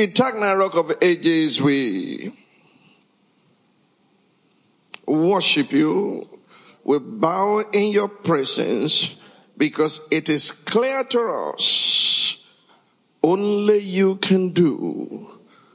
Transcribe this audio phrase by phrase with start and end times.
[0.00, 2.32] Eternal Rock of Ages, we
[5.06, 6.26] worship you.
[6.84, 9.20] We bow in your presence
[9.58, 11.20] because it is clear to
[11.54, 12.46] us
[13.22, 15.28] only you can do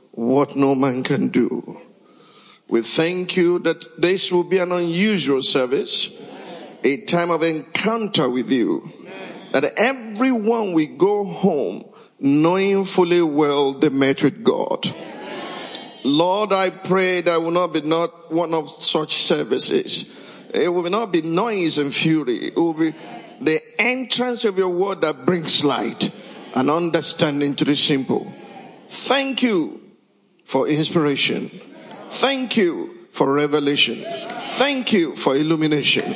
[0.09, 1.79] what no man can do.
[2.67, 6.09] We thank you that this will be an unusual service,
[6.83, 8.91] a time of encounter with you.
[9.51, 11.85] That everyone we go home
[12.25, 14.83] knowing fully well they met with God.
[16.03, 20.19] Lord, I pray that will not be not one of such services.
[20.53, 22.47] It will not be noise and fury.
[22.47, 22.93] It will be
[23.39, 26.11] the entrance of your word that brings light
[26.55, 28.33] and understanding to the simple.
[28.87, 29.81] Thank you
[30.45, 31.49] for inspiration.
[32.09, 34.03] Thank you for revelation.
[34.49, 36.15] Thank you for illumination.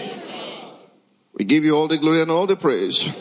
[1.34, 3.16] We give you all the glory and all the praise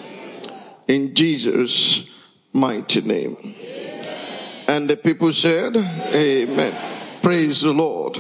[0.87, 2.18] in Jesus'
[2.53, 3.37] mighty name.
[3.41, 4.65] Amen.
[4.69, 6.49] And the people said, Amen.
[6.49, 7.21] Amen.
[7.23, 8.19] Praise the Lord.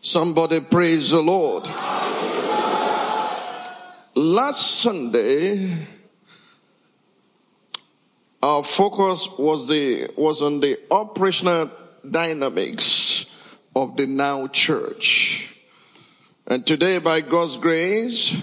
[0.00, 1.64] Somebody praise the Lord.
[4.14, 5.86] Last Sunday,
[8.42, 11.70] our focus was the was on the operational
[12.08, 13.32] dynamics
[13.74, 15.56] of the now church.
[16.46, 18.42] And today, by God's grace,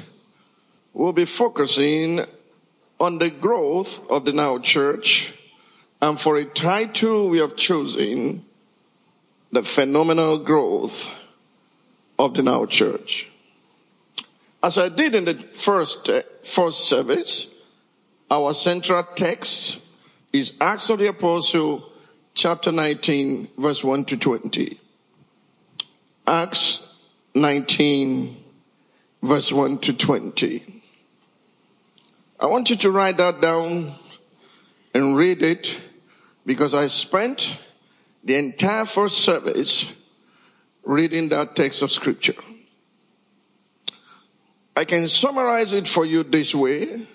[0.94, 2.22] we'll be focusing
[3.00, 5.34] on the growth of the now church.
[6.02, 8.46] And for a title, we have chosen
[9.52, 11.14] the phenomenal growth
[12.18, 13.30] of the now church.
[14.62, 17.54] As I did in the first, uh, first service,
[18.30, 19.86] our central text
[20.34, 21.90] is Acts of the Apostle,
[22.34, 24.80] chapter 19, verse 1 to 20.
[26.28, 27.00] Acts
[27.34, 28.36] 19,
[29.24, 30.79] verse 1 to 20.
[32.42, 33.92] I want you to write that down
[34.94, 35.82] and read it
[36.46, 37.58] because I spent
[38.24, 39.94] the entire first service
[40.84, 42.42] reading that text of scripture.
[44.76, 47.06] I can summarize it for you this way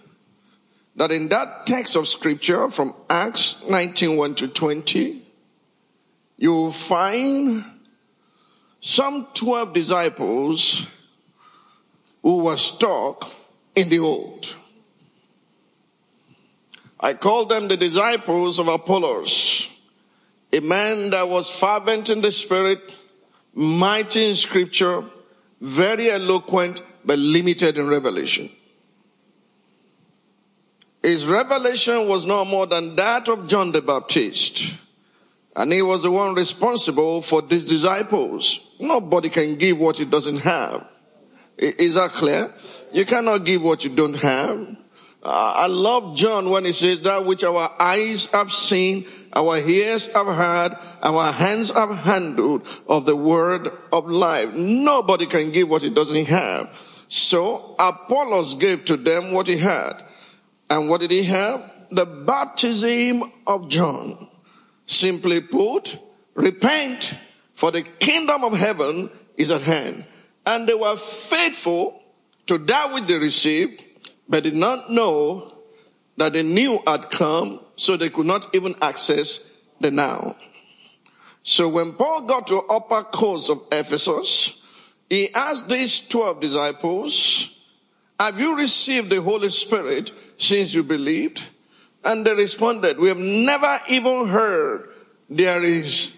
[0.96, 5.22] that in that text of scripture from Acts 19 1 to 20,
[6.36, 7.64] you will find
[8.82, 10.86] some 12 disciples
[12.22, 13.24] who were stuck
[13.74, 14.54] in the old.
[17.04, 19.68] I call them the disciples of Apollos,
[20.50, 22.80] a man that was fervent in the spirit,
[23.52, 25.04] mighty in scripture,
[25.60, 28.48] very eloquent, but limited in revelation.
[31.02, 34.72] His revelation was no more than that of John the Baptist.
[35.54, 38.76] And he was the one responsible for these disciples.
[38.80, 40.88] Nobody can give what he doesn't have.
[41.58, 42.50] Is that clear?
[42.94, 44.78] You cannot give what you don't have.
[45.24, 50.12] Uh, I love John when he says that which our eyes have seen, our ears
[50.12, 54.52] have heard, our hands have handled of the word of life.
[54.54, 56.68] Nobody can give what he doesn't have.
[57.08, 59.94] So Apollos gave to them what he had.
[60.68, 61.70] And what did he have?
[61.90, 64.28] The baptism of John.
[64.86, 65.98] Simply put,
[66.34, 67.14] repent
[67.52, 70.04] for the kingdom of heaven is at hand.
[70.44, 72.02] And they were faithful
[72.46, 73.82] to that which they received,
[74.28, 75.52] but did not know
[76.16, 80.36] that the new had come, so they could not even access the now.
[81.42, 84.62] So when Paul got to upper course of Ephesus,
[85.10, 87.60] he asked these 12 disciples,
[88.18, 91.42] have you received the Holy Spirit since you believed?
[92.04, 94.88] And they responded, we have never even heard
[95.28, 96.16] there is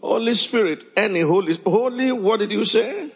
[0.00, 3.10] Holy Spirit, any Holy, Holy, what did you say?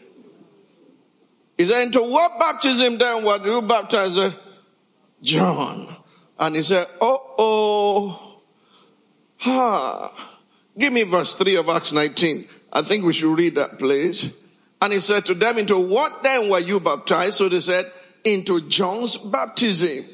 [1.61, 4.35] He said, into what baptism then were you baptized?
[5.21, 5.95] John.
[6.39, 8.41] And he said, oh, oh,
[9.45, 10.39] Ah,
[10.79, 12.47] give me verse 3 of Acts 19.
[12.73, 14.33] I think we should read that, please.
[14.81, 17.35] And he said to them, Into what then were you baptized?
[17.35, 17.85] So they said,
[18.25, 20.07] Into John's baptism.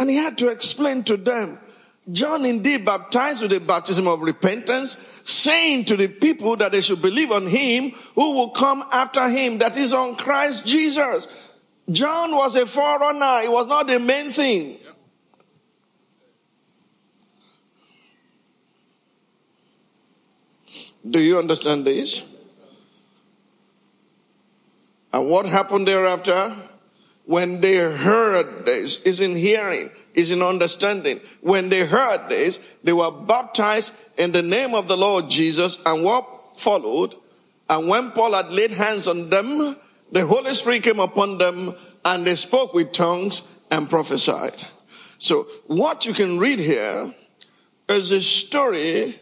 [0.00, 1.60] And he had to explain to them,
[2.10, 7.02] John indeed baptized with the baptism of repentance, saying to the people that they should
[7.02, 11.52] believe on him who will come after him, that is on Christ Jesus.
[11.90, 13.42] John was a forerunner.
[13.44, 14.78] It was not the main thing.
[21.08, 22.24] Do you understand this?
[25.12, 26.54] And what happened thereafter?
[27.28, 31.20] When they heard this, is in hearing, is in understanding.
[31.42, 36.02] When they heard this, they were baptized in the name of the Lord Jesus and
[36.02, 36.26] what
[36.56, 37.14] followed.
[37.68, 39.76] And when Paul had laid hands on them,
[40.10, 44.64] the Holy Spirit came upon them and they spoke with tongues and prophesied.
[45.18, 47.14] So what you can read here
[47.90, 49.20] is a story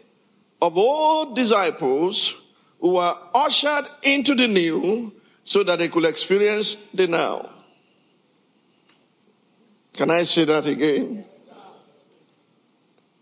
[0.61, 2.41] of all disciples
[2.79, 5.11] who were ushered into the new
[5.43, 7.49] so that they could experience the now.
[9.97, 11.25] Can I say that again?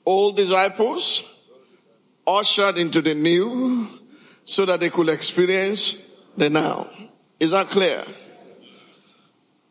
[0.03, 1.23] All disciples
[2.27, 3.87] ushered into the new
[4.43, 6.87] so that they could experience the now.
[7.39, 8.03] Is that clear?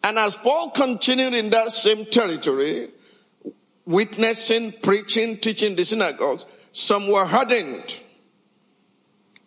[0.02, 2.88] And as Paul continued in that same territory,
[3.84, 8.00] witnessing, preaching, teaching the synagogues, some were hardened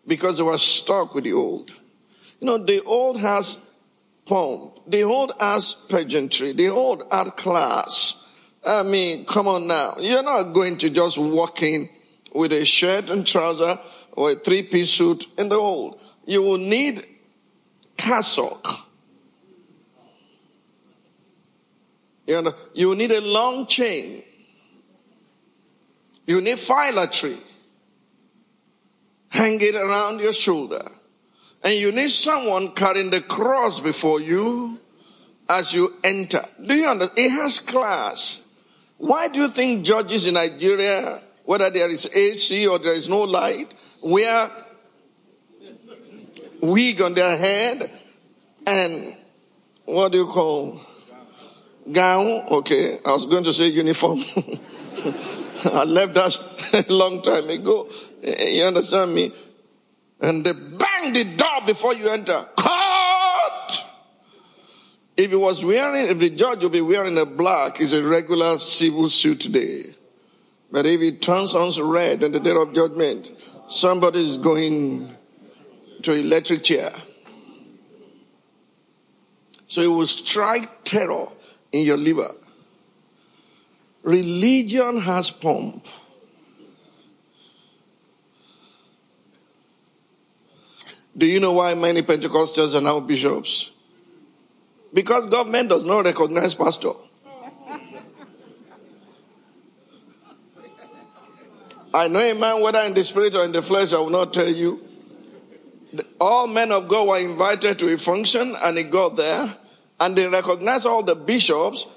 [0.06, 1.72] because they were stuck with the old.
[2.40, 3.67] You know, the old has
[4.28, 4.80] pomp.
[4.88, 6.52] The old has pageantry.
[6.54, 8.24] The old has class.
[8.66, 9.96] I mean, come on now.
[10.00, 11.90] You're not going to just walk in
[12.34, 13.80] with a shirt and trouser
[14.12, 16.02] or a three-piece suit in the old.
[16.26, 17.06] You will need
[17.96, 18.88] cassock.
[22.26, 24.24] You, know, you will need a long chain.
[26.26, 27.42] You need filatry.
[29.30, 30.84] Hang it around your shoulder.
[31.64, 34.80] And you need someone carrying the cross before you
[35.50, 36.42] as you enter.
[36.64, 37.20] Do you understand?
[37.20, 38.42] It has class.
[38.98, 43.22] Why do you think judges in Nigeria, whether there is AC or there is no
[43.22, 43.72] light,
[44.02, 44.50] wear
[46.62, 47.92] wig on their head
[48.66, 49.16] and
[49.86, 50.82] what do you call
[51.92, 52.26] gown?
[52.52, 54.20] Okay, I was going to say uniform.
[55.66, 57.88] I left that a long time ago.
[58.22, 59.32] You understand me?
[60.22, 62.46] And they bang the door before you enter.
[62.56, 63.86] Cut!
[65.16, 68.58] If he was wearing, if the judge will be wearing a black, it's a regular
[68.60, 69.96] civil suit day.
[70.72, 73.32] But if it turns on red on the day of judgment,
[73.70, 75.16] somebody is going
[76.04, 76.92] to electric chair.
[79.68, 81.28] So it will strike terror
[81.72, 82.32] in your liver.
[84.04, 85.86] Religion has pomp.
[91.18, 93.72] Do you know why many Pentecostals are now bishops?
[94.94, 96.92] Because government does not recognize pastor.
[101.94, 104.34] I know a man, whether in the spirit or in the flesh, I will not
[104.34, 104.84] tell you.
[106.20, 109.52] All men of God were invited to a function and he got there
[110.00, 111.88] and they recognized all the bishops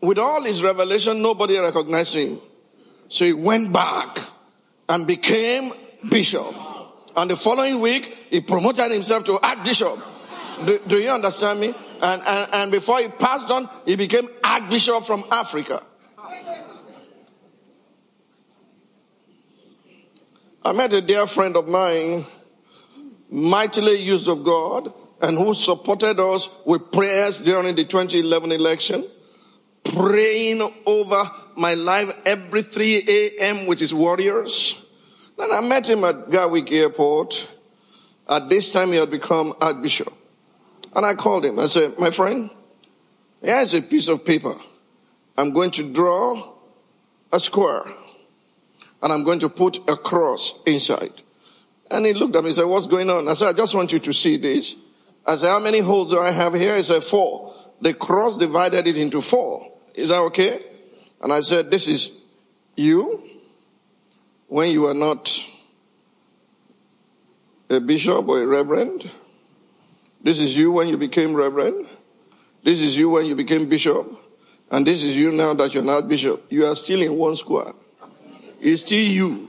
[0.00, 2.40] with all his revelation, nobody recognized him.
[3.08, 4.18] So he went back
[4.88, 5.72] and became
[6.08, 6.54] bishop.
[7.20, 9.98] And the following week, he promoted himself to archbishop.
[10.64, 11.74] Do, do you understand me?
[12.02, 15.82] And, and, and before he passed on, he became archbishop from Africa.
[20.64, 22.24] I met a dear friend of mine,
[23.30, 29.04] mightily used of God, and who supported us with prayers during the 2011 election
[29.84, 33.66] praying over my life every 3 a.m.
[33.66, 34.86] with his warriors.
[35.40, 37.50] Then I met him at Gatwick Airport.
[38.28, 40.12] At this time, he had become Archbishop.
[40.94, 41.58] And I called him.
[41.58, 42.50] I said, My friend,
[43.42, 44.54] here's a piece of paper.
[45.38, 46.52] I'm going to draw
[47.32, 47.84] a square
[49.02, 51.22] and I'm going to put a cross inside.
[51.90, 53.26] And he looked at me and said, What's going on?
[53.26, 54.76] I said, I just want you to see this.
[55.26, 56.76] I said, How many holes do I have here?
[56.76, 57.54] He said, Four.
[57.80, 59.72] The cross divided it into four.
[59.94, 60.60] Is that okay?
[61.22, 62.20] And I said, This is
[62.76, 63.29] you
[64.50, 65.30] when you are not
[67.70, 69.08] a bishop or a reverend.
[70.20, 71.86] This is you when you became reverend.
[72.64, 74.10] This is you when you became bishop.
[74.72, 76.46] And this is you now that you're not bishop.
[76.50, 77.72] You are still in one square.
[78.60, 79.48] It's still you.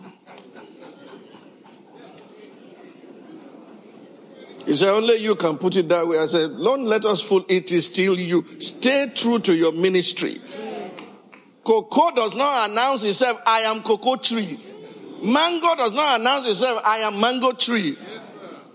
[4.67, 6.19] He said, only you can put it that way.
[6.19, 7.43] I said, don't let us fool.
[7.49, 8.45] It is still you.
[8.59, 10.39] Stay true to your ministry.
[11.63, 14.59] Coco does not announce himself, I am Coco tree.
[15.23, 17.95] Mango does not announce itself, I am mango tree.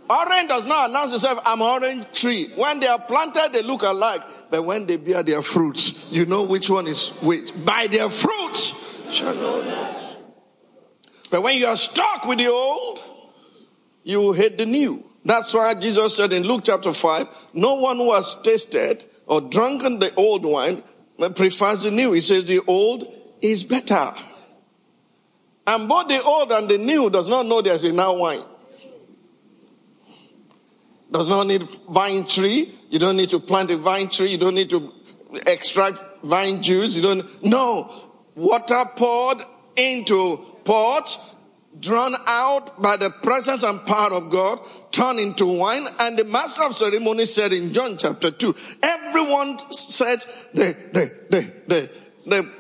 [0.09, 2.49] Orange does not announce itself, I'm orange tree.
[2.55, 4.23] When they are planted, they look alike.
[4.51, 7.53] But when they bear their fruits, you know which one is which.
[7.65, 10.17] By their fruits shall know.
[11.31, 13.03] But when you are stuck with the old,
[14.05, 15.05] you will hate the new.
[15.25, 19.99] That's why Jesus said in Luke chapter 5, no one who has tasted or drunken
[19.99, 20.85] the old wine
[21.35, 22.13] prefers the new.
[22.13, 23.13] He says the old
[23.43, 24.15] is better.
[25.67, 28.43] And both the old and the new does not know there's a now wine.
[31.11, 32.73] Does not need vine tree.
[32.91, 34.29] You don't need to plant a vine tree.
[34.29, 34.93] You don't need to
[35.47, 36.95] extract vine juice.
[36.95, 37.93] You don't, no.
[38.35, 39.39] Water poured
[39.77, 41.19] into pot,
[41.79, 45.87] drawn out by the presence and power of God, turned into wine.
[46.01, 50.21] And the master of ceremony said in John chapter 2, everyone said
[50.55, 51.91] the, the, the, the,
[52.27, 52.53] the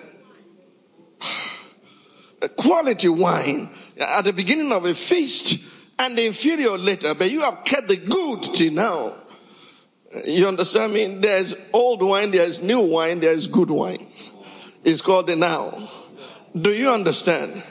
[2.48, 3.68] quality wine
[4.00, 7.96] at the beginning of a feast and the inferior later, but you have kept the
[7.96, 9.14] good till now.
[10.26, 11.06] You understand me?
[11.06, 14.06] There's old wine, there's new wine, there's good wine.
[14.84, 15.72] It's called the now.
[16.54, 17.62] Do you understand?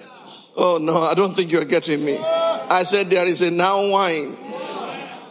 [0.56, 2.18] Oh no, I don't think you're getting me.
[2.18, 4.36] I said there is a now wine.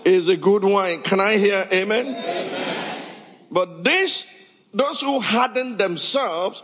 [0.04, 1.02] Is a good wine.
[1.02, 2.06] Can I hear amen?
[2.06, 3.02] amen?
[3.50, 6.62] But this, those who hardened themselves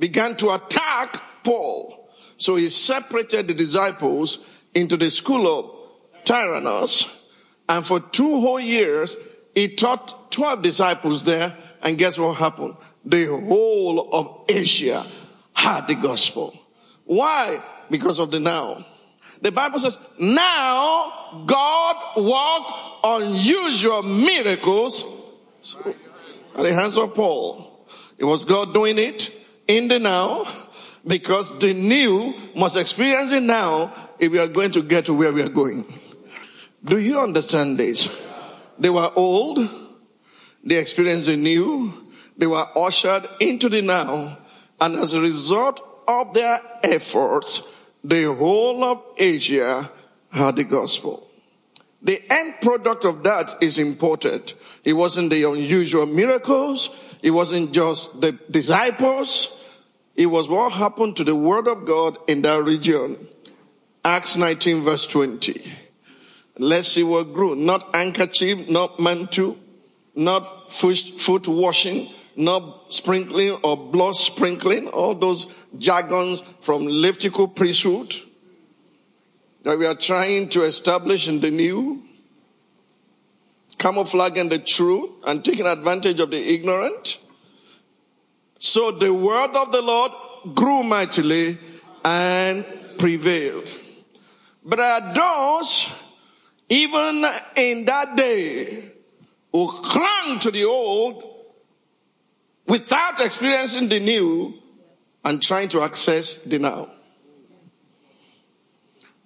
[0.00, 1.99] began to attack Paul.
[2.40, 7.28] So he separated the disciples into the school of Tyrannus.
[7.68, 9.14] And for two whole years,
[9.54, 11.54] he taught 12 disciples there.
[11.82, 12.76] And guess what happened?
[13.04, 15.04] The whole of Asia
[15.54, 16.58] had the gospel.
[17.04, 17.62] Why?
[17.90, 18.86] Because of the now.
[19.42, 22.72] The Bible says, now God worked
[23.04, 25.04] unusual miracles
[26.56, 27.86] at the hands of Paul.
[28.16, 29.30] It was God doing it
[29.68, 30.46] in the now
[31.06, 35.32] because the new must experience it now if we are going to get to where
[35.32, 35.84] we are going.
[36.84, 38.34] Do you understand this?
[38.78, 39.68] They were old.
[40.64, 41.92] They experienced the new.
[42.36, 44.38] They were ushered into the now.
[44.80, 47.62] And as a result of their efforts,
[48.02, 49.90] the whole of Asia
[50.32, 51.26] had the gospel.
[52.02, 54.54] The end product of that is important.
[54.84, 56.88] It wasn't the unusual miracles.
[57.22, 59.59] It wasn't just the disciples.
[60.16, 63.28] It was what happened to the word of God in that region.
[64.04, 65.62] Acts 19 verse 20.
[66.58, 67.54] Let's see what grew.
[67.54, 69.56] Not handkerchief, not mantle,
[70.14, 78.14] not foot washing, not sprinkling or blood sprinkling, all those jargons from Levitical priesthood
[79.62, 82.02] that we are trying to establish in the new,
[83.78, 87.18] camouflaging the truth and taking advantage of the ignorant.
[88.62, 90.12] So the word of the Lord
[90.54, 91.56] grew mightily
[92.04, 92.62] and
[92.98, 93.72] prevailed.
[94.62, 95.90] But there those,
[96.68, 97.24] even
[97.56, 98.84] in that day,
[99.50, 101.24] who clung to the old
[102.66, 104.52] without experiencing the new
[105.24, 106.90] and trying to access the now.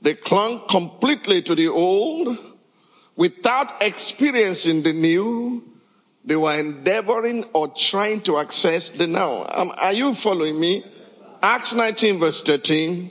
[0.01, 2.39] They clung completely to the old
[3.17, 5.74] without experiencing the new
[6.25, 9.47] they were endeavoring or trying to access the now.
[9.53, 10.83] Um, are you following me?
[11.43, 13.11] Acts 19 verse 13.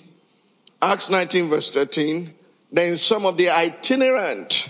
[0.81, 2.33] Acts 19 verse 13.
[2.71, 4.69] Then some of the itinerant,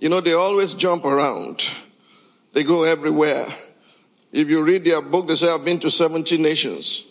[0.00, 1.70] you know, they always jump around.
[2.52, 3.46] They go everywhere.
[4.32, 7.06] If you read their book, they say, I've been to 70 nations.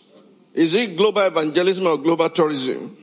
[0.53, 2.97] Is it global evangelism or global tourism?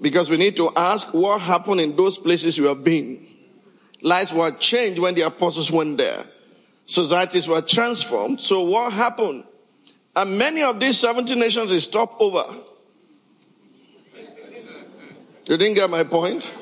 [0.00, 3.26] Because we need to ask what happened in those places you have been.
[4.00, 6.24] Lives were changed when the apostles went there
[6.90, 8.40] societies were transformed.
[8.40, 9.44] So what happened?
[10.16, 12.44] And many of these 70 nations is stopped over.
[15.46, 16.52] You didn't get my point?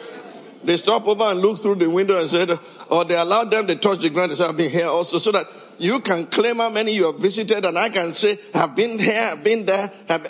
[0.63, 2.59] They stop over and look through the window and said,
[2.91, 5.33] or they allowed them to touch the ground and say, I've been here also, so
[5.33, 5.47] that
[5.79, 9.31] you can claim how many you have visited and I can say, I've been here,
[9.33, 9.91] I've been there.
[10.09, 10.27] Have.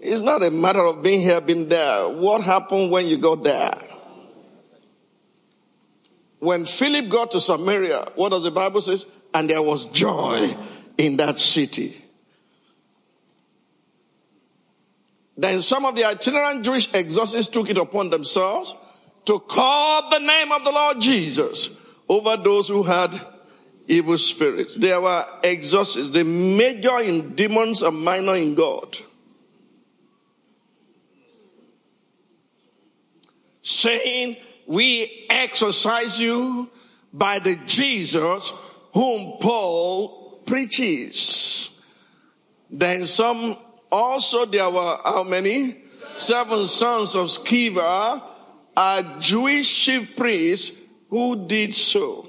[0.00, 2.08] It's not a matter of being here, being there.
[2.10, 3.72] What happened when you got there?
[6.44, 8.98] When Philip got to Samaria, what does the Bible say?
[9.32, 10.46] And there was joy
[10.98, 11.96] in that city.
[15.38, 18.76] Then some of the itinerant Jewish exorcists took it upon themselves
[19.24, 21.70] to call the name of the Lord Jesus
[22.10, 23.18] over those who had
[23.88, 24.74] evil spirits.
[24.74, 28.98] There were exorcists, the major in demons and minor in God.
[33.62, 34.36] Saying,
[34.66, 36.70] we exorcise you
[37.12, 38.52] by the Jesus
[38.92, 41.84] whom Paul preaches.
[42.70, 43.56] Then some
[43.90, 45.84] also there were how many?
[46.16, 48.22] seven sons of Sceva
[48.76, 50.76] a Jewish chief priest
[51.08, 52.28] who did so.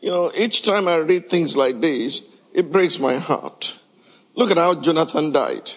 [0.00, 3.78] You know, each time I read things like this, it breaks my heart.
[4.34, 5.72] Look at how Jonathan died.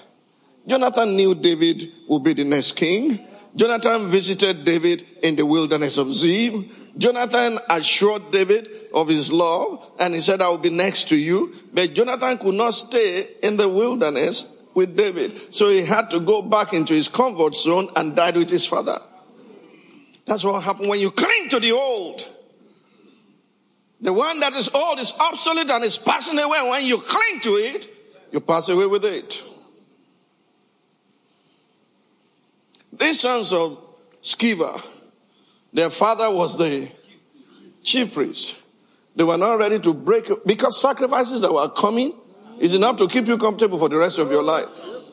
[0.67, 3.25] Jonathan knew David would be the next king.
[3.55, 6.53] Jonathan visited David in the wilderness of Ziph.
[6.97, 11.53] Jonathan assured David of his love and he said, I will be next to you.
[11.73, 15.53] But Jonathan could not stay in the wilderness with David.
[15.53, 18.99] So he had to go back into his comfort zone and died with his father.
[20.25, 22.27] That's what happened when you cling to the old.
[24.01, 26.59] The one that is old is obsolete and is passing away.
[26.69, 27.89] When you cling to it,
[28.31, 29.41] you pass away with it.
[32.97, 33.77] These sons of
[34.21, 34.81] Sceva,
[35.73, 36.89] their father was the
[37.83, 38.61] chief priest.
[39.15, 42.13] They were not ready to break because sacrifices that were coming
[42.59, 44.65] is enough to keep you comfortable for the rest of your life.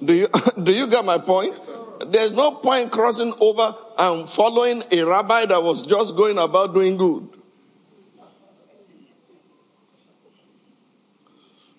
[0.03, 0.29] Do you
[0.63, 1.55] do you get my point?
[2.07, 6.97] There's no point crossing over and following a rabbi that was just going about doing
[6.97, 7.29] good.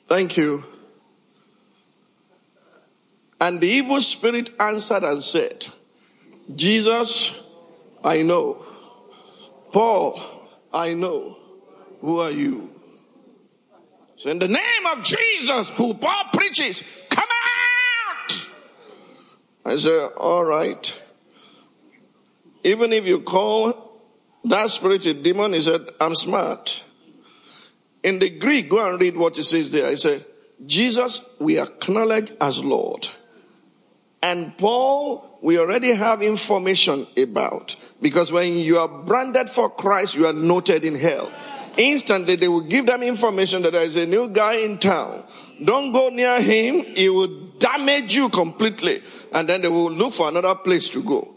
[0.08, 0.64] Thank you.
[3.42, 5.68] And the evil spirit answered and said,
[6.56, 7.42] Jesus,
[8.04, 8.66] I know.
[9.72, 10.22] Paul,
[10.74, 11.38] I know.
[12.02, 12.70] Who are you?
[14.18, 18.50] So in the name of Jesus, who Paul preaches, come out!
[19.66, 21.02] I said, all right.
[22.64, 24.02] Even if you call
[24.46, 26.84] that spirit a demon, he said, I'm smart.
[28.04, 29.90] In the Greek, go and read what he says there.
[29.90, 30.26] He said,
[30.66, 33.08] Jesus, we acknowledge as Lord.
[34.22, 37.76] And Paul, we already have information about.
[38.02, 41.30] Because when you are branded for Christ, you are noted in hell.
[41.76, 45.26] Instantly, they will give them information that there is a new guy in town.
[45.62, 46.86] Don't go near him.
[46.96, 47.28] He will
[47.60, 49.00] damage you completely.
[49.34, 51.36] And then they will look for another place to go.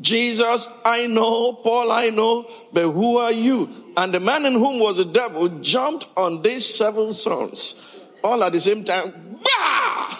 [0.00, 1.52] Jesus, I know.
[1.52, 2.50] Paul, I know.
[2.72, 3.92] But who are you?
[3.98, 7.78] And the man in whom was the devil jumped on these seven sons.
[8.22, 9.38] All at the same time.
[9.44, 10.18] Bah!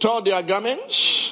[0.00, 1.31] Tore their garments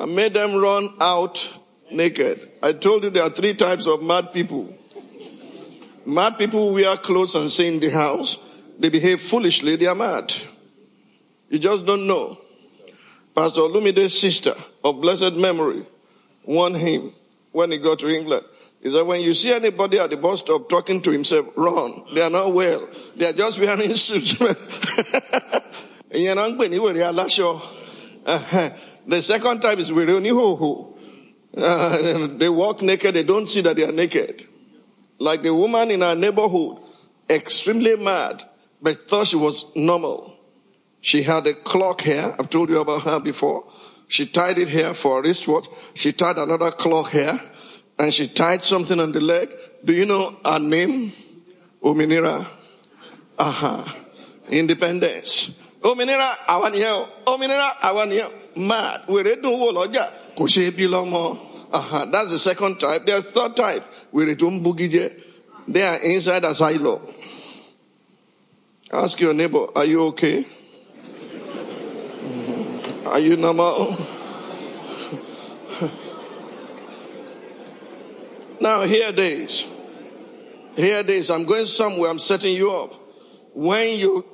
[0.00, 1.58] and made them run out
[1.90, 2.48] naked.
[2.62, 4.74] I told you there are three types of mad people.
[6.06, 8.44] Mad people wear clothes and stay in the house.
[8.78, 9.76] They behave foolishly.
[9.76, 10.32] They are mad.
[11.50, 12.38] You just don't know.
[13.34, 15.84] Pastor Olumide's sister of blessed memory
[16.44, 17.12] warned him
[17.52, 18.44] when he got to England.
[18.82, 22.04] He said, when you see anybody at the bus stop talking to himself, run.
[22.14, 22.88] They are not well.
[23.16, 24.40] They are just wearing suits.
[29.10, 30.96] the second time is who
[31.56, 33.14] uh, They walk naked.
[33.14, 34.46] They don't see that they are naked.
[35.18, 36.78] Like the woman in our neighborhood,
[37.28, 38.42] extremely mad,
[38.80, 40.36] but thought she was normal.
[41.00, 42.34] She had a clock here.
[42.38, 43.64] I've told you about her before.
[44.08, 45.66] She tied it here for a wristwatch.
[45.94, 47.38] She tied another clock here
[47.98, 49.50] and she tied something on the leg.
[49.84, 51.12] Do you know her name?
[51.82, 52.46] Ominira.
[53.38, 53.96] Aha.
[54.50, 55.58] Independence.
[55.82, 56.82] Ominera, I want you.
[57.26, 58.30] Ominira awaniyo.
[58.30, 58.39] Ominira awaniyo.
[58.56, 59.02] Mad.
[59.08, 60.10] Wèrè dùn wò lọ́jà.
[60.36, 60.70] Kò ṣe.
[62.10, 63.06] That's the second type.
[63.06, 63.84] There's third type.
[64.12, 65.10] Wèrè tó ń.
[65.68, 67.00] They are inside asylum.
[68.92, 70.44] Ask your neighbor, are you okay?
[72.24, 73.06] Mm-hmm.
[73.06, 73.96] Are you normal?
[78.60, 79.66] Now, hear this.
[80.76, 81.30] Hear this.
[81.30, 82.10] I'm going somewhere.
[82.10, 82.94] I'm setting you up.
[83.54, 84.24] When you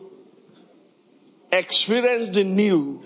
[1.52, 3.02] experience the new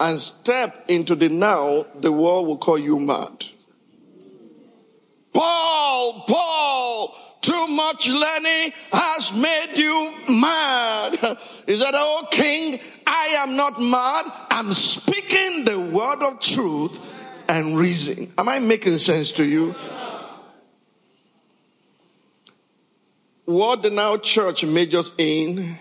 [0.00, 3.46] and step into the now, the world will call you mad.
[5.32, 11.14] Paul, Paul, too much learning has made you mad.
[11.66, 14.26] Is that, oh king, I am not mad.
[14.50, 17.04] I'm speaking the word of truth
[17.48, 18.32] and reason.
[18.38, 19.74] Am I making sense to you?
[23.44, 25.78] What the now church majors in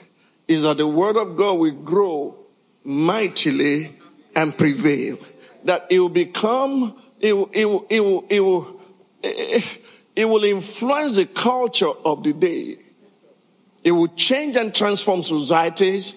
[0.47, 2.37] is that the word of God will grow
[2.85, 3.96] mightily
[4.37, 5.17] and prevail.
[5.65, 8.81] That it will become, it will, it will, it will, it will,
[9.23, 9.61] eh,
[10.15, 12.77] it will influence the culture of the day.
[13.83, 16.15] It will change and transform societies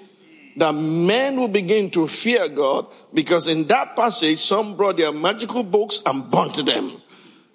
[0.56, 5.62] that men will begin to fear God because in that passage, some brought their magical
[5.62, 7.00] books and burnt them.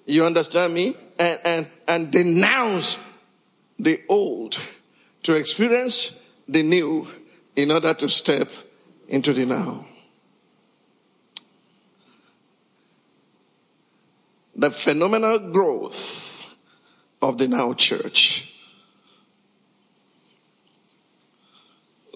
[0.05, 0.95] You understand me?
[1.19, 2.97] And, and, and denounce
[3.77, 4.57] the old
[5.23, 7.07] to experience the new
[7.55, 8.49] in order to step
[9.07, 9.85] into the now.
[14.55, 16.55] the phenomenal growth
[17.21, 18.53] of the now church.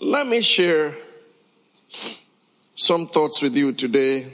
[0.02, 0.94] Let me share
[2.76, 4.32] some thoughts with you today.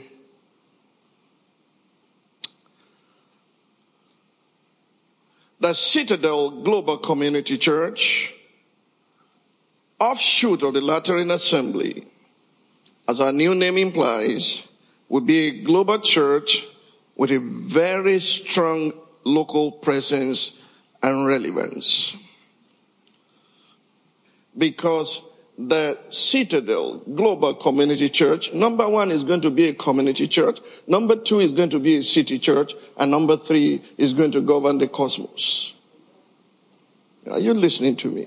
[5.58, 8.34] The Citadel Global Community Church,
[9.98, 12.06] offshoot of the Latter Rain Assembly,
[13.08, 14.68] as our new name implies,
[15.08, 16.66] will be a global church
[17.16, 18.92] with a very strong
[19.24, 20.62] local presence
[21.02, 22.16] and relevance.
[24.56, 25.22] Because
[25.58, 31.16] the Citadel Global Community Church, number one is going to be a community church, number
[31.16, 34.78] two is going to be a city church, and number three is going to govern
[34.78, 35.74] the cosmos.
[37.30, 38.26] Are you listening to me?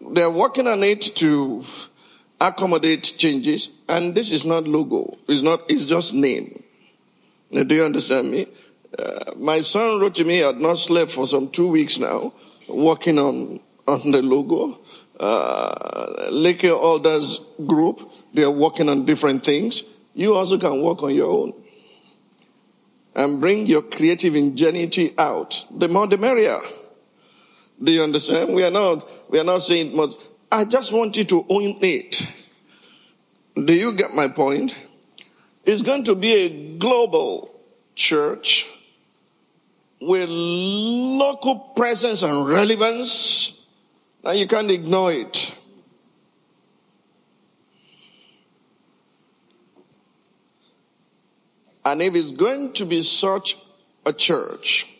[0.00, 1.64] They're working on it to
[2.42, 5.16] accommodate changes, and this is not logo.
[5.28, 6.62] It's not, it's just name.
[7.52, 8.46] Do you understand me?
[8.98, 12.32] Uh, my son wrote to me, I had not slept for some two weeks now,
[12.68, 14.80] working on, on the logo.
[15.20, 19.84] Uh, Lake Elders Group, they are working on different things.
[20.14, 21.54] You also can work on your own.
[23.14, 25.64] And bring your creative ingenuity out.
[25.70, 26.58] The more the merrier.
[27.82, 28.54] Do you understand?
[28.54, 30.10] We are not, we are not saying much.
[30.52, 32.30] I just want you to own it.
[33.54, 34.76] Do you get my point?
[35.64, 37.58] It's going to be a global
[37.94, 38.68] church
[39.98, 43.64] with local presence and relevance.
[44.22, 45.56] Now you can't ignore it.
[51.86, 53.56] And if it's going to be such
[54.04, 54.98] a church,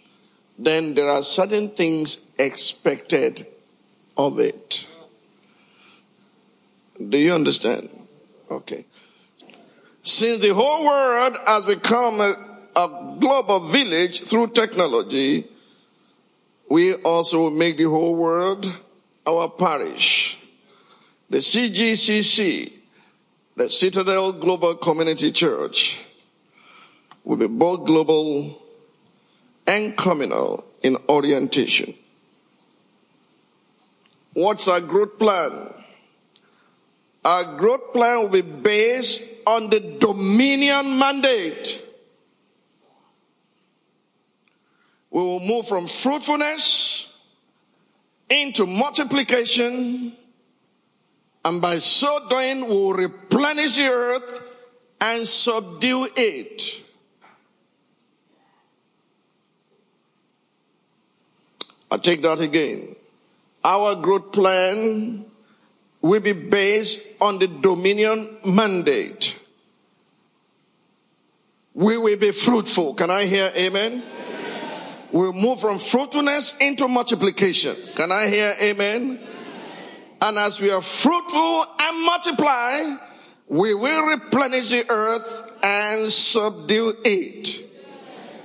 [0.59, 3.47] then there are certain things expected
[4.17, 4.87] of it.
[7.09, 7.89] Do you understand?
[8.51, 8.85] Okay.
[10.03, 12.35] Since the whole world has become a,
[12.77, 15.47] a global village through technology,
[16.69, 18.73] we also make the whole world
[19.27, 20.39] our parish.
[21.31, 22.73] The CGCC,
[23.57, 26.05] the Citadel Global Community Church,
[27.25, 28.61] will be both global
[29.67, 31.95] and communal in orientation.
[34.35, 35.82] What's our growth plan?
[37.25, 41.81] Our growth plan will be based on the dominion mandate.
[45.11, 47.09] We will move from fruitfulness
[48.29, 50.17] into multiplication,
[51.45, 54.43] and by so doing, we will replenish the earth
[55.01, 56.81] and subdue it.
[61.91, 62.97] I take that again.
[63.63, 65.27] Our growth plan
[66.03, 69.39] will be based on the dominion mandate.
[71.75, 72.95] We will be fruitful.
[72.95, 74.03] Can I hear amen?
[74.03, 74.95] amen?
[75.13, 77.77] We'll move from fruitfulness into multiplication.
[77.95, 79.03] Can I hear amen?
[79.03, 79.29] amen?
[80.21, 82.97] And as we are fruitful and multiply,
[83.49, 87.61] we will replenish the earth and subdue it.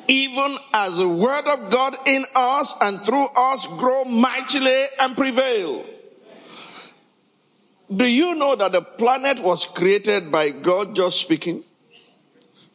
[0.07, 5.83] Even as the word of God in us and through us grow mightily and prevail.
[7.93, 11.63] Do you know that the planet was created by God just speaking?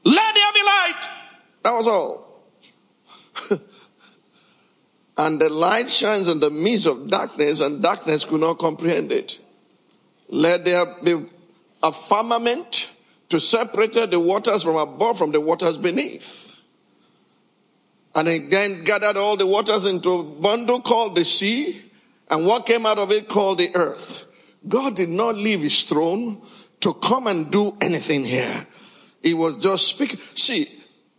[0.05, 1.09] Let there be light.
[1.63, 2.43] That was all.
[5.19, 9.39] and the light shines in the midst of darkness, and darkness could not comprehend it.
[10.29, 11.27] Let there be
[11.83, 12.91] a firmament
[13.29, 16.57] to separate the waters from above from the waters beneath.
[18.15, 21.83] And again gathered all the waters into a bundle called the sea,
[22.31, 24.27] and what came out of it called the earth.
[24.69, 26.41] God did not leave his throne
[26.81, 28.67] to come and do anything here.
[29.23, 30.19] He was just speaking.
[30.35, 30.63] See,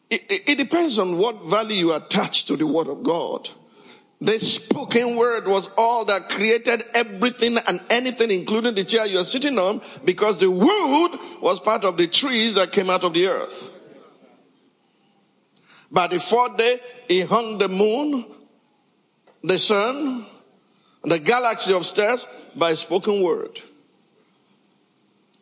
[0.10, 3.50] it, it, it, depends on what value you attach to the word of God.
[4.22, 9.26] The spoken word was all that created everything and anything, including the chair you are
[9.26, 13.28] sitting on, because the wood was part of the trees that came out of the
[13.28, 13.72] earth.
[15.92, 18.26] By the fourth day, he hung the moon,
[19.44, 20.26] the sun,
[21.04, 22.26] the galaxy of stars
[22.58, 23.62] by spoken word.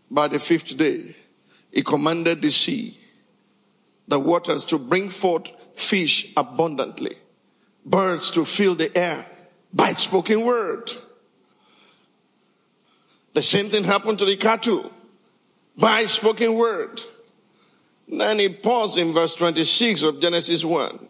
[0.09, 1.15] By the fifth day,
[1.71, 2.97] he commanded the sea,
[4.07, 7.15] the waters to bring forth fish abundantly,
[7.85, 9.25] birds to fill the air
[9.73, 10.91] by spoken word.
[13.33, 14.91] The same thing happened to the cattle
[15.77, 17.01] by spoken word.
[18.09, 21.07] Then he paused in verse 26 of Genesis 1,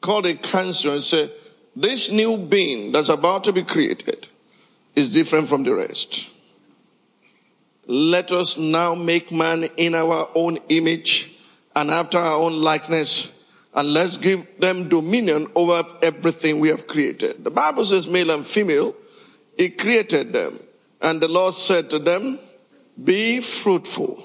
[0.00, 1.32] called a cancer and said,
[1.74, 4.28] this new being that's about to be created
[4.94, 6.30] is different from the rest.
[7.86, 11.36] Let us now make man in our own image
[11.74, 17.42] and after our own likeness, and let's give them dominion over everything we have created.
[17.42, 18.94] The Bible says male and female,
[19.56, 20.60] He created them.
[21.00, 22.38] And the Lord said to them,
[23.02, 24.22] be fruitful,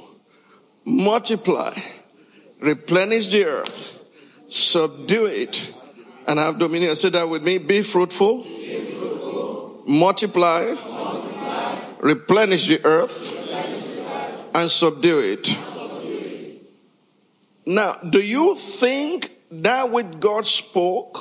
[0.83, 1.73] multiply,
[2.59, 3.99] replenish the earth,
[4.49, 5.73] subdue it,
[6.27, 6.95] and have dominion.
[6.95, 7.57] Say that with me.
[7.57, 8.45] Be fruitful.
[9.87, 13.33] Multiply, multiply, replenish the earth,
[14.53, 15.45] and subdue it.
[15.45, 16.61] subdue it.
[17.65, 21.17] Now, do you think that which God spoke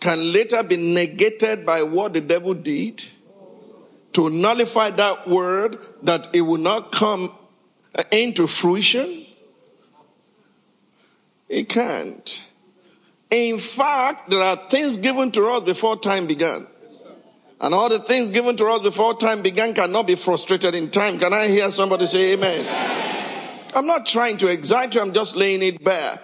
[0.00, 3.04] can later be negated by what the devil did?
[4.14, 7.32] To nullify that word that it will not come
[8.10, 9.26] into fruition?
[11.48, 12.44] It can't.
[13.30, 16.66] In fact, there are things given to us before time began.
[17.62, 21.18] And all the things given to us before time began cannot be frustrated in time.
[21.18, 22.66] Can I hear somebody say amen?
[23.74, 26.20] I'm not trying to excite you, I'm just laying it bare.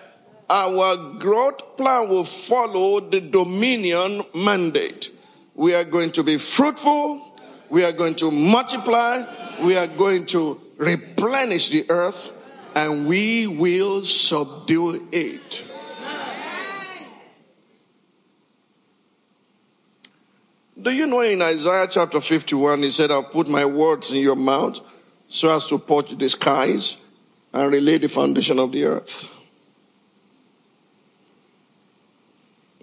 [0.51, 5.11] Our growth plan will follow the dominion mandate.
[5.55, 7.37] We are going to be fruitful.
[7.71, 9.25] We are going to multiply.
[9.61, 12.33] We are going to replenish the earth
[12.75, 15.65] and we will subdue it.
[20.81, 24.37] Do you know in Isaiah chapter 51, he said, I'll put my words in your
[24.37, 24.79] mouth
[25.27, 26.99] so as to purge the skies
[27.53, 29.35] and relay the foundation of the earth.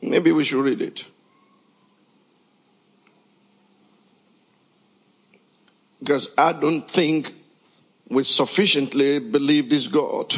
[0.02, 1.06] Maybe we should read it.
[6.00, 7.34] Because I don't think
[8.10, 10.36] we sufficiently believe this God.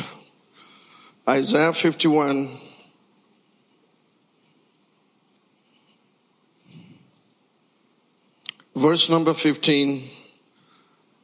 [1.28, 2.67] Isaiah 51.
[8.78, 10.08] Verse number 15.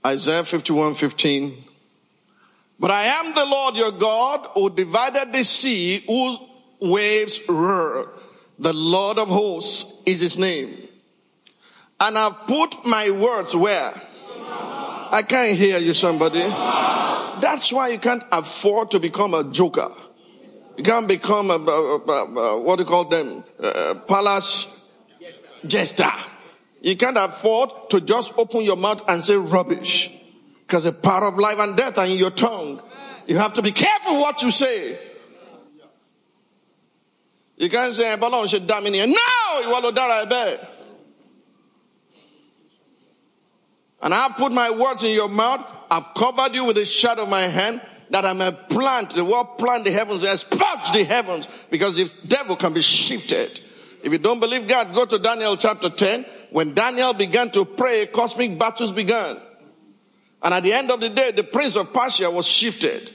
[0.04, 1.54] Isaiah 51 15.
[2.80, 6.40] But I am the Lord your God who divided the sea whose
[6.80, 8.10] waves roar.
[8.58, 10.76] The Lord of hosts is his name.
[12.00, 13.94] And I've put my words where?
[15.12, 16.40] I can't hear you, somebody.
[16.40, 19.92] That's why you can't afford to become a joker.
[20.76, 23.44] You can't become a, a, a, a what do you call them?
[24.08, 24.76] Palace
[25.68, 26.12] jester.
[26.84, 30.12] You can't afford to just open your mouth and say rubbish.
[30.68, 32.82] Because the power of life and death are in your tongue.
[33.26, 35.00] You have to be careful what you say.
[37.56, 39.08] You can't say, Balon should dominate.
[39.08, 39.60] No!
[39.62, 40.58] You want to die
[44.02, 45.66] And I've put my words in your mouth.
[45.90, 49.12] I've covered you with the shadow of my hand that I may plant.
[49.12, 53.62] The word plant the heavens purged the heavens because the devil can be shifted.
[54.04, 56.26] If you don't believe God, go to Daniel chapter 10.
[56.54, 59.38] When Daniel began to pray, cosmic battles began.
[60.44, 63.10] And at the end of the day, the prince of Persia was shifted.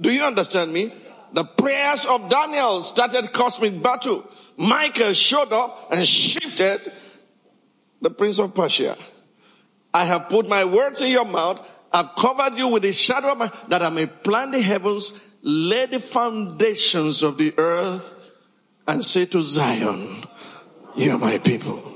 [0.00, 0.92] Do you understand me?
[1.32, 4.24] The prayers of Daniel started cosmic battle.
[4.56, 6.92] Michael showed up and shifted
[8.00, 8.96] the prince of Persia.
[9.92, 11.68] I have put my words in your mouth.
[11.92, 15.86] I've covered you with the shadow of my, that I may plant the heavens, lay
[15.86, 18.14] the foundations of the earth,
[18.86, 20.22] and say to Zion,
[20.94, 21.93] you are my people.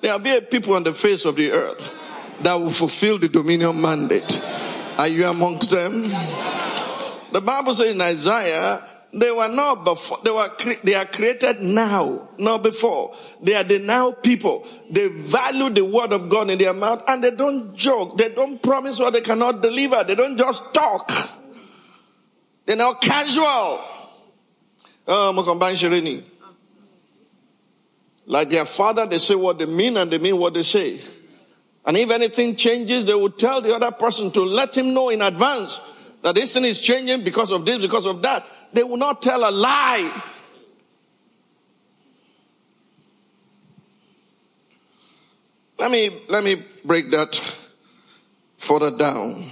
[0.00, 1.96] There will be people on the face of the earth
[2.42, 4.42] that will fulfill the dominion mandate.
[4.96, 6.02] Are you amongst them?
[7.32, 8.82] The Bible says in Isaiah
[9.12, 10.50] they were not before, they were,
[10.84, 13.14] they are created now, not before.
[13.42, 14.66] They are the now people.
[14.90, 18.18] They value the word of God in their mouth and they don't joke.
[18.18, 20.04] They don't promise what they cannot deliver.
[20.04, 21.10] They don't just talk.
[22.66, 23.80] They're not casual.
[25.06, 26.26] Oh,
[28.28, 31.00] like their father, they say what they mean and they mean what they say.
[31.84, 35.22] And if anything changes, they will tell the other person to let him know in
[35.22, 35.80] advance
[36.22, 39.48] that this thing is changing because of this, because of that they will not tell
[39.48, 40.22] a lie.
[45.78, 47.56] Let me, let me break that
[48.56, 49.50] further down.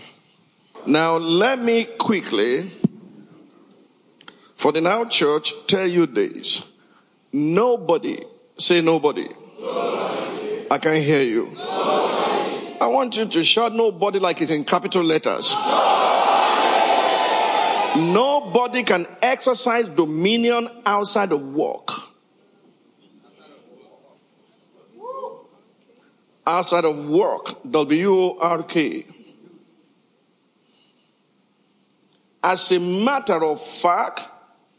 [0.84, 2.70] Now, let me quickly,
[4.54, 6.62] for the now church, tell you this.
[7.32, 8.18] Nobody,
[8.58, 9.28] say nobody.
[9.60, 10.66] nobody.
[10.70, 11.46] I can't hear you.
[11.54, 12.76] Nobody.
[12.80, 15.54] I want you to shout nobody like it's in capital letters.
[17.96, 21.88] Nobody can exercise dominion outside of work.
[26.46, 29.06] Outside of work, W R K.
[32.42, 34.28] As a matter of fact,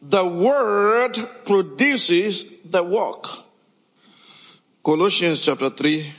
[0.02, 3.26] the word produces the work.
[4.88, 6.14] Colossians chapter 3,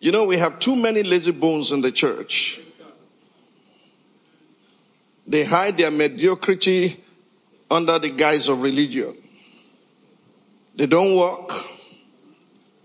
[0.00, 2.62] You know, we have too many lazy bones in the church.
[5.26, 6.96] They hide their mediocrity
[7.70, 9.14] under the guise of religion.
[10.74, 11.50] They don't work,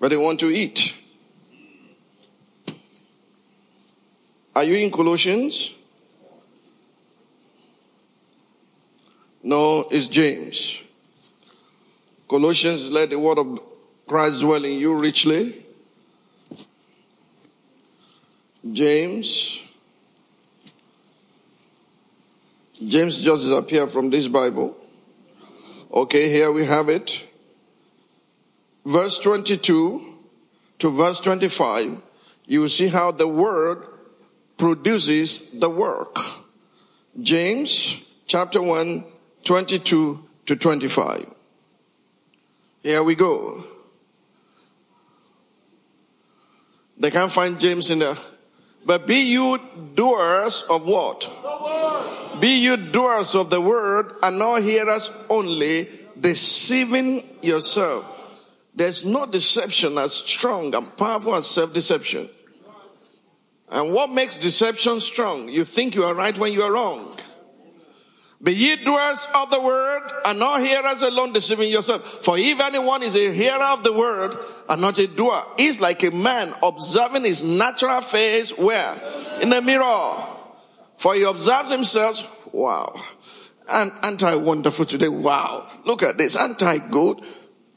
[0.02, 0.98] but they want to eat.
[4.54, 5.76] Are you in Colossians?
[9.44, 10.82] No, it's James.
[12.30, 13.60] Colossians, let the word of
[14.08, 15.66] Christ dwell in you richly.
[18.72, 19.64] James.
[22.86, 24.78] James just disappeared from this Bible.
[25.94, 27.28] Okay, here we have it.
[28.86, 30.14] Verse 22
[30.80, 32.02] to verse 25,
[32.46, 33.86] you see how the word
[34.58, 36.18] produces the work.
[37.22, 39.06] James chapter 1,
[39.44, 41.26] 22 to 25.
[42.82, 43.64] Here we go.
[46.98, 48.16] They can't find James in there.
[48.86, 49.60] But be you
[49.96, 51.30] doers of what?
[52.40, 55.88] Be you doers of the word and not hearers only,
[56.20, 58.10] deceiving yourself.
[58.76, 62.30] There's no deception as strong and powerful as self-deception.
[63.70, 65.48] And what makes deception strong?
[65.48, 67.18] You think you are right when you are wrong.
[68.44, 72.04] Be ye doers of the word and not hearers alone deceiving yourself.
[72.26, 76.04] For if anyone is a hearer of the word and not a doer, is like
[76.04, 78.96] a man observing his natural face where?
[79.42, 80.28] In the mirror.
[80.98, 82.94] For he observes himself, wow.
[83.72, 85.66] And anti-wonderful today, wow.
[85.86, 87.22] Look at this, anti-good.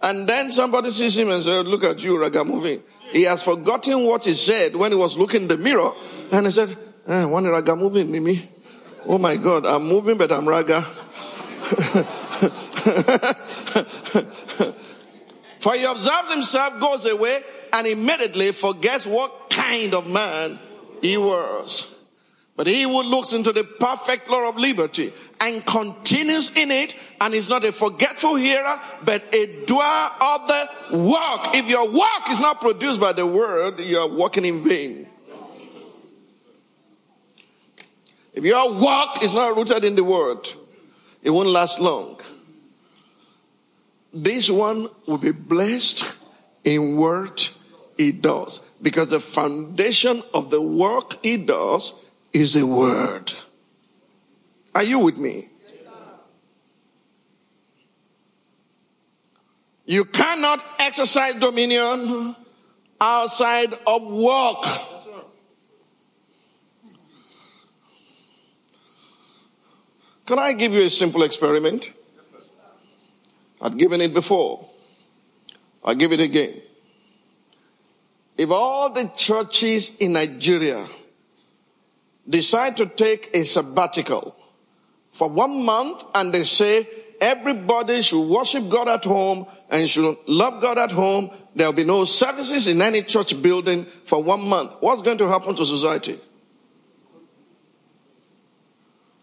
[0.02, 2.82] And then somebody sees him and says, look at you, Ragamuffin.
[3.12, 5.92] He has forgotten what he said when he was looking in the mirror.
[6.32, 6.76] And he said,
[7.06, 8.50] eh, one Ragamuffin, Mimi.
[9.08, 10.82] Oh my God, I'm moving, but I'm raga.
[15.60, 17.40] For he observes himself, goes away,
[17.72, 20.58] and immediately forgets what kind of man
[21.02, 21.96] he was.
[22.56, 27.34] But he who looks into the perfect law of liberty and continues in it and
[27.34, 31.54] is not a forgetful hearer, but a doer of the work.
[31.54, 35.05] If your work is not produced by the word, you are working in vain.
[38.36, 40.46] If your work is not rooted in the word,
[41.22, 42.20] it won't last long.
[44.12, 46.14] This one will be blessed
[46.62, 47.56] in what
[47.96, 51.98] he does because the foundation of the work he does
[52.34, 53.32] is the word.
[54.74, 55.48] Are you with me?
[59.86, 62.36] You cannot exercise dominion
[63.00, 64.64] outside of work.
[70.26, 71.92] Can I give you a simple experiment?
[73.60, 74.68] I've given it before.
[75.84, 76.60] I'll give it again.
[78.36, 80.86] If all the churches in Nigeria
[82.28, 84.36] decide to take a sabbatical
[85.08, 86.86] for one month and they say
[87.20, 92.04] everybody should worship God at home and should love God at home, there'll be no
[92.04, 94.72] services in any church building for one month.
[94.80, 96.18] What's going to happen to society?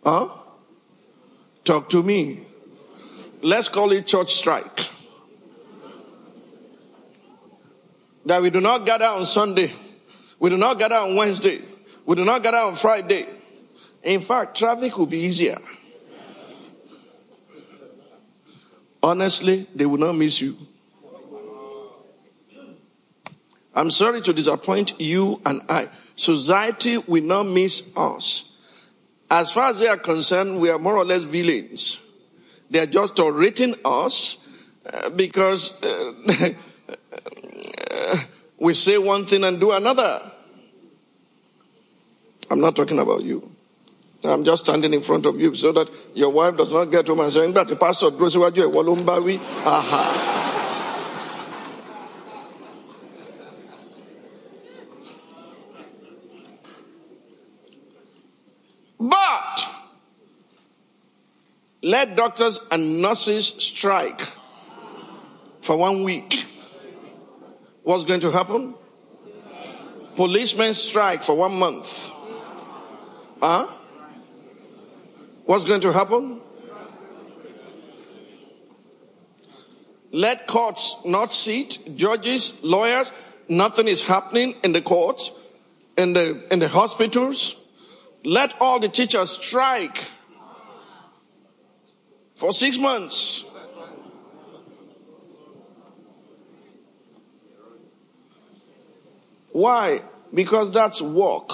[0.04, 0.30] Huh?
[1.64, 2.46] Talk to me.
[3.42, 4.80] Let's call it church strike.
[8.26, 9.72] That we do not gather on Sunday.
[10.40, 11.62] We do not gather on Wednesday.
[12.06, 13.26] We do not gather on Friday.
[14.04, 15.58] In fact, traffic will be easier.
[19.02, 20.58] Honestly, they will not miss you.
[23.76, 25.88] I'm sorry to disappoint you and I.
[26.16, 28.53] Society will not miss us.
[29.36, 31.98] As far as they are concerned, we are more or less villains.
[32.70, 36.54] They are just tolerating us uh, because uh,
[38.60, 40.22] we say one thing and do another.
[42.52, 43.50] I'm not talking about you.
[44.24, 47.22] I'm just standing in front of you so that your wife does not get home
[47.22, 48.52] and saying that the pastor draws you a.
[49.66, 50.34] Aha.
[59.04, 59.70] But
[61.84, 64.22] let doctors and nurses strike
[65.60, 66.46] for one week.
[67.84, 68.74] What's going to happen?
[70.16, 72.12] Policemen strike for one month.
[73.42, 73.68] Huh?
[75.44, 76.40] What's going to happen?
[80.12, 83.12] Let courts not sit, judges, lawyers,
[83.50, 85.32] nothing is happening in the courts,
[85.98, 87.60] in the, in the hospitals.
[88.24, 89.98] Let all the teachers strike
[92.44, 93.46] for six months.
[99.54, 100.02] Why?
[100.34, 101.50] Because that's work.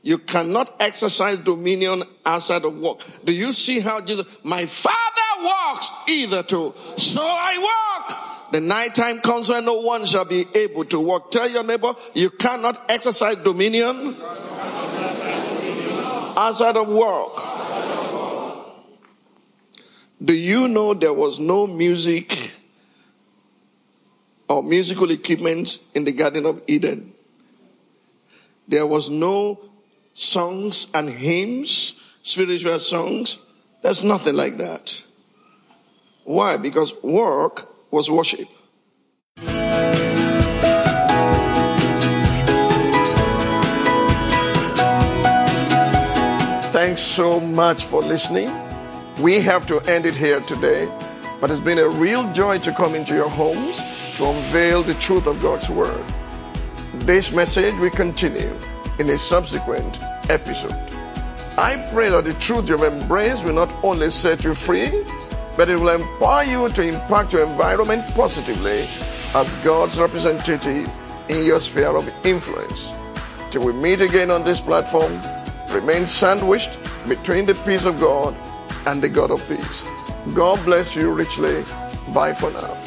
[0.00, 3.00] You cannot exercise dominion outside of work.
[3.22, 4.96] Do you see how Jesus, my father
[5.42, 6.72] walks either too.
[6.96, 7.58] So I
[8.08, 8.52] walk.
[8.52, 11.30] The night time comes when no one shall be able to walk.
[11.30, 14.16] Tell your neighbor, you cannot exercise dominion
[16.38, 17.79] outside of work.
[20.22, 22.36] Do you know there was no music
[24.48, 27.14] or musical equipment in the Garden of Eden?
[28.68, 29.58] There was no
[30.12, 33.38] songs and hymns, spiritual songs.
[33.80, 35.02] There's nothing like that.
[36.24, 36.58] Why?
[36.58, 38.48] Because work was worship.
[46.72, 48.69] Thanks so much for listening.
[49.20, 50.88] We have to end it here today,
[51.42, 53.76] but it's been a real joy to come into your homes
[54.16, 56.02] to unveil the truth of God's Word.
[56.94, 58.50] This message will continue
[58.98, 60.00] in a subsequent
[60.30, 60.72] episode.
[61.58, 65.04] I pray that the truth you've embraced will not only set you free,
[65.54, 68.88] but it will empower you to impact your environment positively
[69.34, 70.90] as God's representative
[71.28, 72.90] in your sphere of influence.
[73.50, 75.12] Till we meet again on this platform,
[75.74, 78.34] remain sandwiched between the peace of God
[78.86, 79.84] and the God of peace.
[80.34, 81.62] God bless you richly.
[82.14, 82.79] Bye for now.